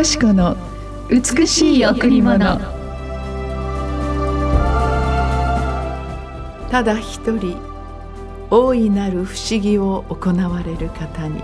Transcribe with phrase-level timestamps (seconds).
[0.00, 0.56] よし子の
[1.10, 2.38] 美しい贈り物。
[6.70, 7.58] ただ一人
[8.48, 11.42] 大いなる不思議を行われる方に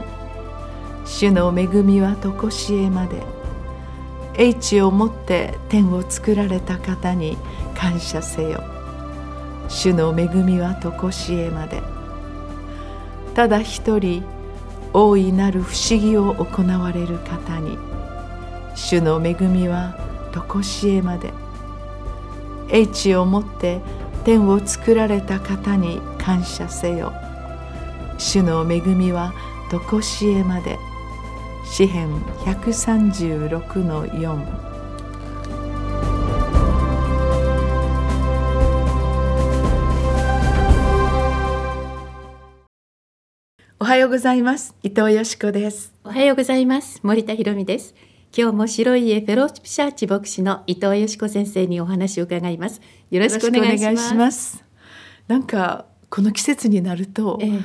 [1.04, 3.22] 主の恵みはとこしえまで
[4.38, 7.36] 英知をもって天を作られた方に
[7.74, 8.64] 感謝せよ。
[9.68, 11.82] 主の恵みはとこしえまで。
[13.34, 14.24] ただ一人
[14.94, 17.76] 大いなる不思議を行われる方に
[18.76, 19.96] 主の恵みは
[20.32, 21.32] とこしえまで。
[22.68, 23.80] 英知をもって
[24.24, 27.12] 天を作られた方に感謝せよ。
[28.18, 29.32] 主の恵みは
[29.70, 30.78] とこしえまで。
[31.64, 34.66] 詩編136の4
[43.78, 44.74] おはようございます。
[44.82, 45.92] 伊藤よしこです。
[46.04, 47.00] おはようございます。
[47.02, 47.94] 森田博美です。
[48.38, 52.82] 今日も白い家フェローシャーチ牧師の伊藤よしこ先生にお話を伺います。
[53.10, 54.62] よろしくお願いします。
[55.26, 57.60] なんかこの季節になると、ええ、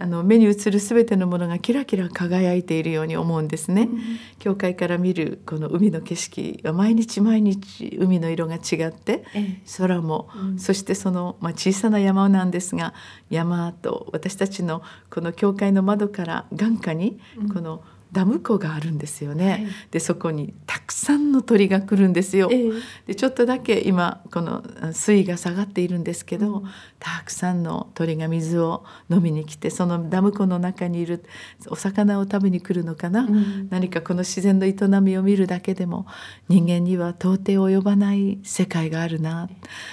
[0.00, 4.00] あの目に映るすべてのものがキラキラ輝いているように思うんですね、うん、
[4.40, 12.92] 教会から見るこの海の景色は毎日毎日海の色が違って、ええ、空も、うん、そしてその、まあ、小さな山なんですが
[13.30, 17.20] 山と私たちのこの教会の窓から眼下に
[17.54, 26.68] この、うんダム湖があるんですよね、はい、でそこにたくさんの鳥が来るんですよ、えー、でちょっとだけ今この水位が下がっているんですけど、うん、
[26.98, 31.24] たくさんの鳥が水を飲みに来てそのダム湖の中にいる
[31.68, 36.06] お魚を食べに来るのかな、うん、何かこの自然の営みを見るだけでも
[36.48, 39.48] 人間には到底及ばない世界があるな。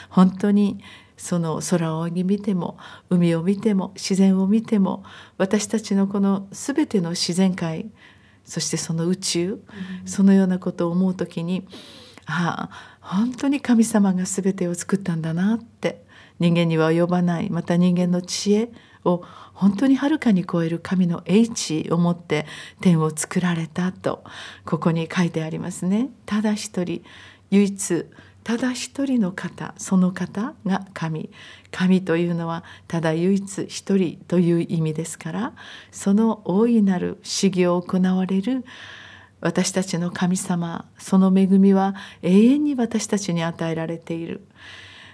[0.10, 0.80] 本当に
[1.20, 2.78] その空を見ても
[3.10, 5.04] 海を見ても自然を見ても
[5.38, 7.92] 私たちのこの全ての自然界
[8.50, 9.56] そしてその宇宙、う
[10.06, 11.68] ん、そのようなことを思う時に
[12.26, 16.04] ああ本当に神様が全てを作ったんだなって
[16.40, 18.72] 人間には及ばないまた人間の知恵
[19.06, 19.24] を
[19.54, 22.46] 本当にはるかに超える神の英知をもって
[22.82, 24.24] 天を作られたと
[24.66, 26.10] ここに書いてありますね。
[26.26, 27.04] ただ一人
[27.52, 28.06] 唯一
[28.44, 31.30] ただ一人の方その方が神。
[31.72, 35.54] 神というのはただ唯一一人という意味ですから
[35.92, 38.66] その大いなる修行を行われる
[39.40, 44.42] 私たちの神様その恵みは永遠に私たちに与えられている。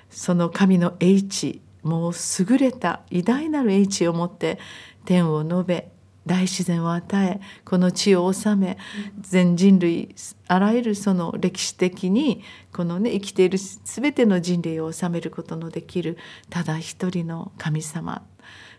[0.09, 4.59] その神の英知もう優れた偉大なる英知をもって
[5.03, 5.91] 天を述べ
[6.25, 8.77] 大自然を与えこの地を治め
[9.19, 10.15] 全人類
[10.47, 12.43] あらゆるその歴史的に
[12.73, 16.17] このね生きている全ての人類を治めることのできる
[16.49, 18.23] ただ一人の神様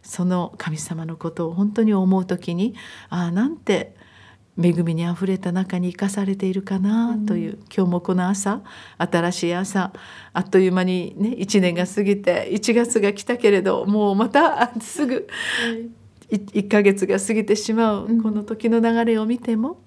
[0.02, 2.74] その神様のことを本当に思う時に
[3.08, 3.94] ああなんて
[4.58, 8.62] 恵みにあふれた中に生かされているかなという、うん、今日もこの朝
[8.96, 9.92] 新しい朝
[10.32, 15.28] あっという間にね1年が過ぎて1月が来たけれどもうまたすぐ。
[16.30, 19.80] 1ヶ月が過ぎてしまうこの時の流れを見ても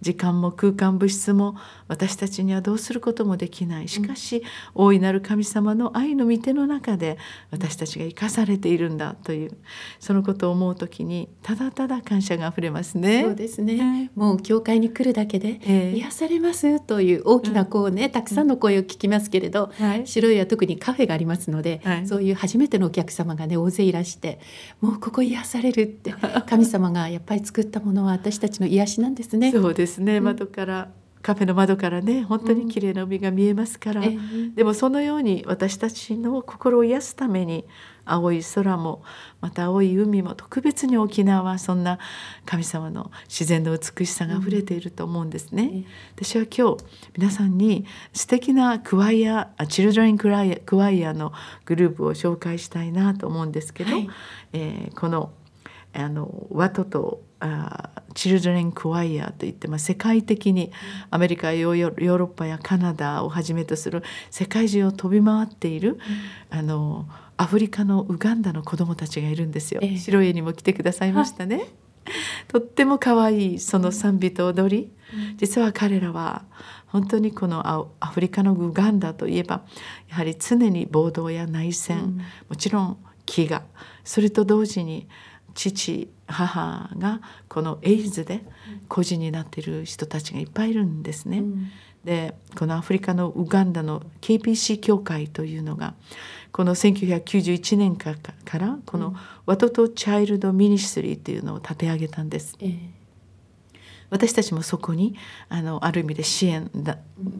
[0.00, 1.56] 時間も空間物質も
[1.88, 3.88] 私たちにはどうすることもできない。
[3.88, 4.42] しかし、
[4.74, 7.18] 大いなる神様の愛の御手の中で
[7.50, 9.56] 私たちが生かされているんだという
[10.00, 13.22] そのことを思う時にただただ感謝があふれますね。
[13.22, 24.40] そうですね、もう教会に来るだけで癒されますという大きな声ね、たくさんの声を聞きますけれど、はい、白いは特にカフェがありますので、はい、そういう初めてのお客様がね大勢いらして
[24.80, 26.12] もうここ癒されるって
[26.46, 29.52] 神様がやっぱり作ったものは私たちの癒しなんですね。
[29.52, 30.90] そうですね、窓から
[31.24, 37.64] カフェの窓からね本当に綺麗な海が見えますから、うん、でもそのように私たちの心を癒すために
[38.04, 39.02] 青い空も
[39.40, 41.98] また青い海も特別に沖縄はそんな
[42.44, 45.62] 神様の自然の美しさがあふれていると思うんですね。
[45.62, 46.84] うん、私は今日
[47.16, 51.32] 皆さんに素敵なクワイアチルドレンクワイアクワイアの
[51.64, 54.10] グループを紹介したいなと思うんですけど、はい、
[54.52, 55.32] えー、この
[55.94, 57.23] あのワトとあ
[58.14, 60.72] チルドレン・クワイアといって、まあ、世界的に
[61.10, 65.98] アメリカヨーロッパやカナダをはじめとする世界中を飛び回っている、
[66.50, 67.06] あの
[67.36, 69.80] アフリカのウガンダの子どもたちがいるんですよ。
[69.82, 71.66] え白い家にも来てくださいましたね。
[72.48, 74.90] とっても可愛いその賛美と踊り、
[75.36, 76.44] 実は彼らは
[76.86, 79.62] 本当にこのアフリカのウガンダといえば
[80.08, 82.96] やはり常に暴動や内戦、もちろん
[83.26, 83.62] 飢餓
[84.04, 85.08] それと同時に
[85.54, 88.44] 父母がこのエイズで
[88.88, 91.38] 孤児になっている人たちがいっぱいいるんですね。
[91.38, 91.70] うん、
[92.04, 95.94] でこのアフリカのウガンダの KPC 協会というのが
[96.52, 98.14] この1991年か
[98.58, 99.14] らこの
[99.46, 102.56] ワトト・チャイルド・ミニストリーというのを立て上げたんです。
[102.60, 102.78] えー、
[104.10, 105.16] 私たちもそこに
[105.48, 106.70] あのある意味で支援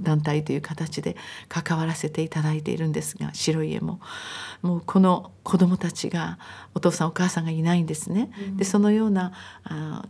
[0.02, 1.16] 団体という形で
[1.48, 4.00] 関わらせていただいているんですが白い家も
[4.62, 6.38] もうこの子どもたちが
[6.74, 8.30] お父さんお母さんがいないんですね。
[8.56, 9.32] でそのような
[9.64, 10.04] あ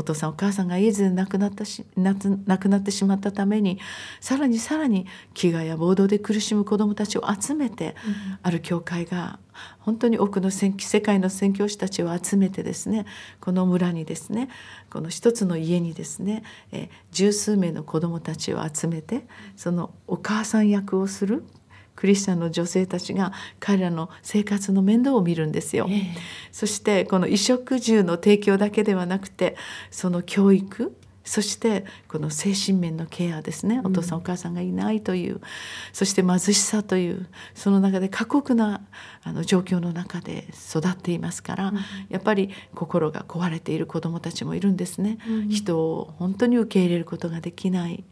[0.00, 2.14] お父さんお母さんがいず亡くなったし亡
[2.58, 3.78] くなってしまったために
[4.20, 9.38] さらにさらに飢餓や暴動で苦しむ子どもたちを集めて、うん、ある教会が
[9.78, 13.04] 本当に多くの世界の宣教師たちを集めてですね
[13.40, 14.48] この村にですね
[14.90, 16.42] この一つの家にですね、
[16.72, 19.26] え十数名の子どもたちを集めて
[19.56, 21.44] そのお母さん役をする
[22.00, 25.86] クリスチャンの女性たちが彼らの生活の面倒を見るんですよ。
[25.90, 26.06] えー、
[26.50, 29.54] そしてこの衣食住の提供だけではなくて
[29.90, 33.82] その教育そしてこの精神面のケアですね。
[33.84, 35.42] お父さんお母さんがいないという、
[35.92, 38.80] そして貧しさというその中で過酷な
[39.22, 41.76] あの状況の中で育っていますから、うん、
[42.08, 48.04] やっぱり心が壊れている子どもたちもいるんですね、うん、人を本当に受け入れることができない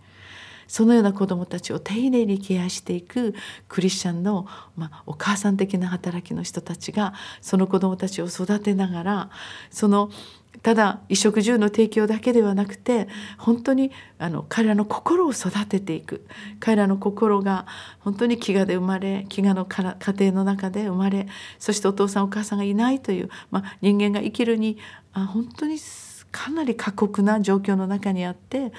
[0.69, 3.35] そのような子どもたちを丁寧にケアしていく
[3.67, 9.31] クリスチャンの、まあ、お母さん的な働きの人たちがその子どもたちを育てながら
[9.71, 10.11] その
[10.63, 16.27] ただ衣食住の提供だけではなくて本当にあの彼らの心を育てていく。
[16.59, 17.67] 彼らの心が
[18.01, 21.29] 本当に飢餓で生まれ飢餓の家庭の中で生まれ
[21.59, 24.79] そしてお父さんお母さんがいないという、まあ、人間が生きるに
[25.13, 25.79] あ本当に
[26.31, 28.73] かなり過酷な状況の中にあって、うん、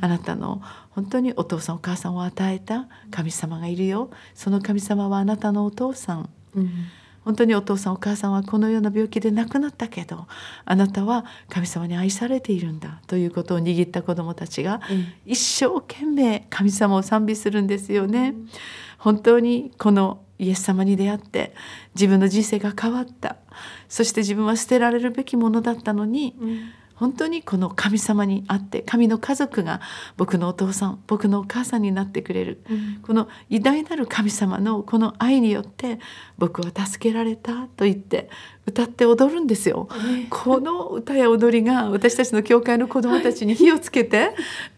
[0.00, 0.60] あなたの
[0.90, 4.10] 本当にお父さんお母さんを与えた神様がいるよ。
[4.34, 6.70] その神様はあなたのお父さん、うん、
[7.24, 10.26] 本当にお父さんお母さんはこのような病気で亡くなったけど
[10.64, 14.80] あなたは神様に愛されているんだということを握った子どもたちが、
[15.24, 18.34] 一生懸命神様を賛美するんですよね。
[18.36, 18.48] うん、
[18.98, 21.54] 本当にこのイエス様に出会って
[21.94, 23.36] 自分の人生が変わった。
[23.88, 26.60] そして自分は捨てられるべきものだったのに、うん
[26.96, 29.80] 本当にこの神様にあって神の家族が
[30.16, 36.00] 僕のお父さん僕のお母さんになってくれる、うん、この偉大なる神様のこの愛によって
[36.38, 38.30] 僕は助けられたと言って
[38.66, 44.34] 歌って踊るんですよ、えー、この歌や踊りが私たちの教会の子どもたちに火をつけて、はい、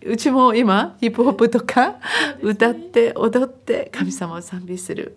[0.06, 1.96] うちも今ヒップホップとか
[2.42, 5.16] 歌って踊って神様を賛美する。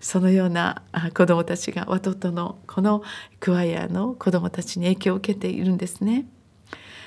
[0.00, 0.82] そのような
[1.14, 3.02] 子どもたちがワトトのこの
[3.40, 6.26] クワイアの子どもたちに影響を受けているんですね。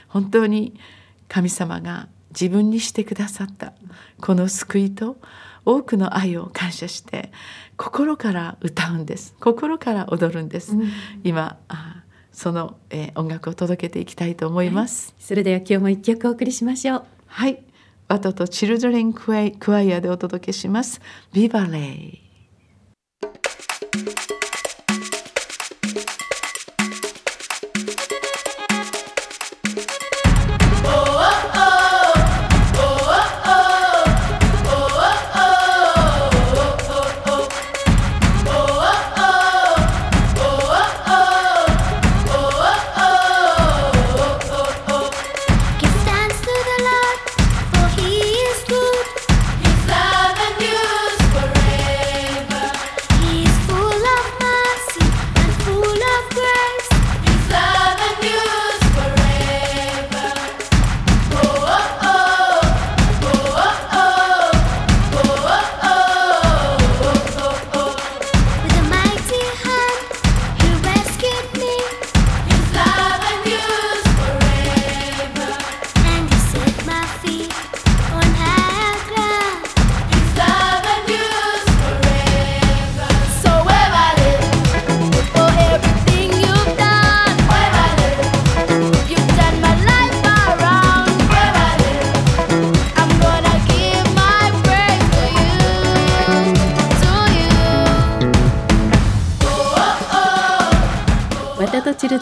[0.08, 0.78] 本当に
[1.28, 3.74] 神様が自分にしてくださった
[4.20, 5.18] この救いと
[5.66, 7.32] 多くの愛を感謝して
[7.78, 9.36] 心から歌うんです。
[9.40, 10.92] 心から踊るんです、うん、
[11.24, 11.58] 今
[12.32, 17.04] その、えー、音楽を届けていきたいと思います、はい、それでは今日も一曲お送りしましょう。
[17.28, 17.62] はい。
[18.08, 21.00] ワトとチルドレンクワイアでお届けします。
[21.32, 22.31] ビバレイ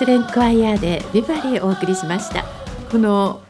[0.09, 2.43] レンクワイヤーでビバリーお送りしました。
[2.91, 3.43] この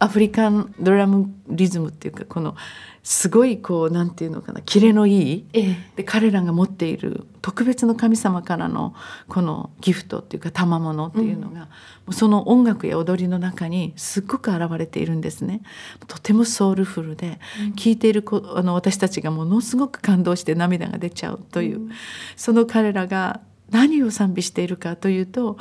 [0.00, 2.56] アフリカンドラムリズムっていうかこの
[3.04, 8.96] すごいこうなんていうのかなキレのいい、ええ、で彼らが持っている特別の神様からの
[9.28, 11.68] このギフトっていうか賜物っていうのが、
[12.08, 15.62] うん、その音楽や踊りの中にすっごく現れているんですね。
[16.08, 18.24] とてもソウルフルで、うん、聴いている
[18.56, 21.90] あの私たちがものすごく感動して涙が出ちゃうという、うん、
[22.34, 23.40] その彼らが
[23.72, 25.58] 何を賛美しているかというと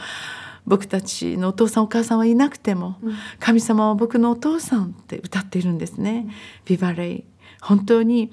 [0.66, 6.28] 僕たちのお父さんお母さんはいなくても、うん、神様は僕のお父さんって歌っているんですね。
[6.66, 7.24] ビバレイ
[7.62, 8.32] 本当に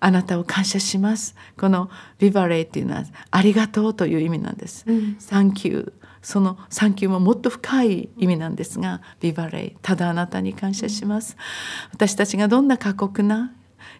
[0.00, 1.34] あなたを感謝します。
[1.56, 4.84] このビバレイっていうのはありがとうという意味なんです。
[4.86, 5.94] うん、Thank you
[6.24, 11.36] その「サンキュー」ももっと深い意味なんですが「ビバレイ」ただあなたに感謝します。
[11.92, 13.52] 私たちがどんな過酷な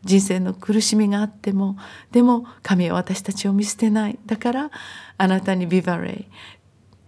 [0.02, 1.76] 人生の苦しみがあっても
[2.12, 4.70] でも神は私たちを見捨てないだから
[5.16, 6.24] あなたにビバレイ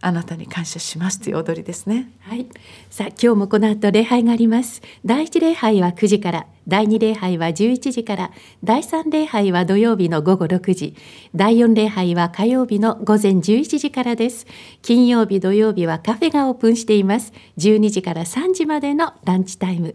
[0.07, 2.13] あなたに感謝しますという踊りですね。
[2.21, 2.47] はい。
[2.91, 4.83] さあ今日もこの後礼拝があります。
[5.05, 8.31] 第一礼拝は9時から、第二礼拝は11時から、
[8.63, 10.95] 第三礼拝は土曜日の午後6時、
[11.35, 14.47] 第四礼拝は火曜日の午前11時からです。
[14.83, 17.33] 金曜日土曜日はカフェがオープンしています。
[17.59, 19.95] 12時から3時までのランチタイム。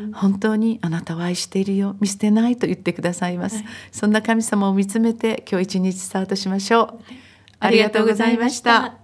[0.04, 7.00] うん、本当にあなたを愛しているよ見捨てないと言ってくださいます、はい、そんな神様を見つめて今日一日スタートしましょう。
[7.59, 9.00] ありがとうございました